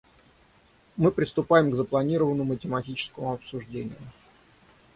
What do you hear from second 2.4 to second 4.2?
тематическому обсуждению.